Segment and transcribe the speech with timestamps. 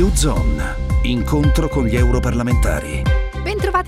[0.00, 3.02] U-Zone, incontro con gli europarlamentari.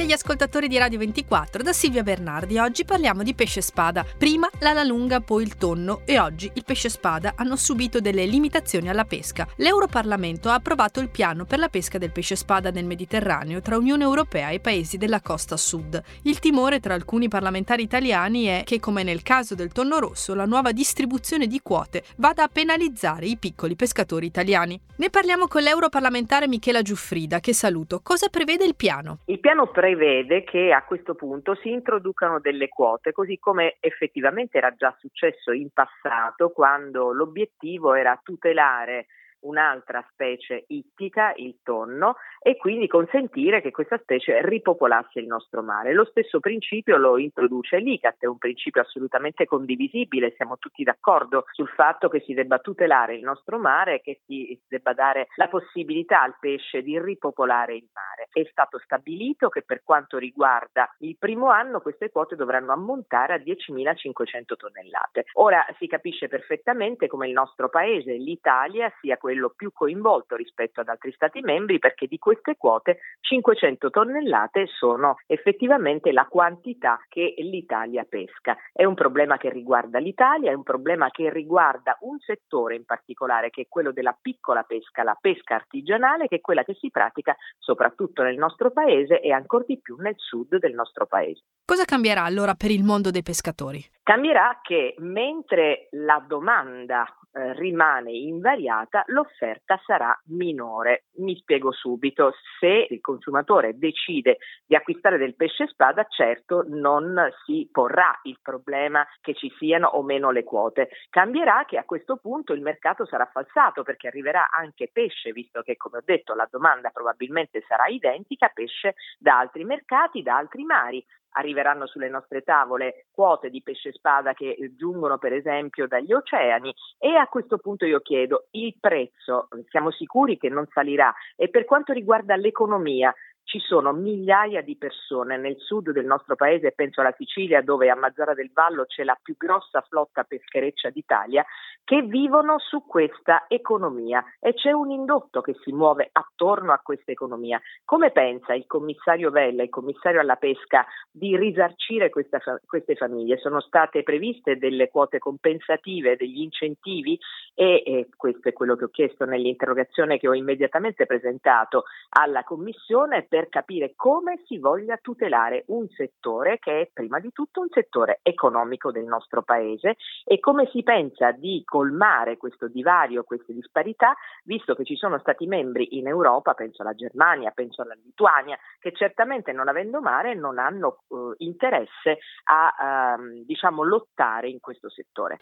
[0.00, 2.58] Bentrovati agli ascoltatori di Radio 24 da Silvia Bernardi.
[2.58, 4.04] Oggi parliamo di pesce spada.
[4.16, 8.88] Prima l'ala lunga, poi il tonno e oggi il pesce spada hanno subito delle limitazioni
[8.88, 9.46] alla pesca.
[9.56, 14.04] L'Europarlamento ha approvato il piano per la pesca del pesce spada nel Mediterraneo tra Unione
[14.04, 16.02] Europea e paesi della costa sud.
[16.22, 20.46] Il timore tra alcuni parlamentari italiani è che, come nel caso del tonno rosso, la
[20.46, 24.80] nuova distribuzione di quote vada a penalizzare i piccoli pescatori italiani.
[24.96, 28.00] Ne parliamo con l'europarlamentare Michela Giuffrida, che saluto.
[28.02, 29.18] Cosa prevede il piano?
[29.26, 34.58] Il piano piano prevede che a questo punto si introducano delle quote, così come effettivamente
[34.58, 39.06] era già successo in passato quando l'obiettivo era tutelare
[39.40, 45.92] un'altra specie ittica, il tonno, e quindi consentire che questa specie ripopolasse il nostro mare.
[45.92, 51.68] Lo stesso principio lo introduce l'ICAT, è un principio assolutamente condivisibile, siamo tutti d'accordo sul
[51.68, 56.36] fatto che si debba tutelare il nostro mare che si debba dare la possibilità al
[56.38, 58.28] pesce di ripopolare il mare.
[58.32, 63.38] È stato stabilito che per quanto riguarda il primo anno queste quote dovranno ammontare a
[63.38, 65.24] 10.500 tonnellate.
[65.34, 70.80] Ora si capisce perfettamente come il nostro paese, l'Italia, sia quello quello più coinvolto rispetto
[70.80, 77.34] ad altri Stati membri perché di queste quote 500 tonnellate sono effettivamente la quantità che
[77.38, 78.56] l'Italia pesca.
[78.72, 83.50] È un problema che riguarda l'Italia, è un problema che riguarda un settore in particolare
[83.50, 87.36] che è quello della piccola pesca, la pesca artigianale, che è quella che si pratica
[87.56, 91.42] soprattutto nel nostro paese e ancora di più nel sud del nostro paese.
[91.64, 93.80] Cosa cambierà allora per il mondo dei pescatori?
[94.02, 101.04] Cambierà che mentre la domanda eh, rimane invariata, l'offerta sarà minore.
[101.16, 107.68] Mi spiego subito, se il consumatore decide di acquistare del pesce spada, certo non si
[107.70, 110.88] porrà il problema che ci siano o meno le quote.
[111.10, 115.76] Cambierà che a questo punto il mercato sarà falsato perché arriverà anche pesce, visto che
[115.76, 121.04] come ho detto la domanda probabilmente sarà identica, pesce da altri mercati, da altri mari
[121.32, 126.74] arriveranno sulle nostre tavole quote di pesce spada che giungono per esempio dagli oceani.
[126.98, 131.12] E a questo punto io chiedo il prezzo, siamo sicuri che non salirà?
[131.36, 133.14] E per quanto riguarda l'economia
[133.44, 137.96] ci sono migliaia di persone nel sud del nostro paese, penso alla Sicilia dove a
[137.96, 141.44] Mazzara del Vallo c'è la più grossa flotta peschereccia d'Italia,
[141.82, 147.10] che vivono su questa economia e c'è un indotto che si muove attorno a questa
[147.10, 147.60] economia.
[147.84, 153.38] Come pensa il commissario Vella, il commissario alla pesca, di risarcire questa, queste famiglie?
[153.38, 157.18] Sono state previste delle quote compensative, degli incentivi
[157.54, 163.26] e, e questo è quello che ho chiesto nell'interrogazione che ho immediatamente presentato alla Commissione
[163.30, 168.18] per capire come si voglia tutelare un settore che è prima di tutto un settore
[168.24, 174.74] economico del nostro Paese e come si pensa di colmare questo divario, queste disparità, visto
[174.74, 179.52] che ci sono Stati membri in Europa, penso alla Germania, penso alla Lituania, che certamente
[179.52, 185.36] non avendo mare non hanno uh, interesse a uh, diciamo, lottare in questo settore.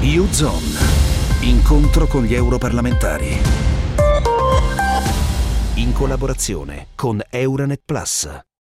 [0.00, 3.75] U-Zone, incontro con gli europarlamentari
[5.76, 8.46] in collaborazione con Euronet Plus.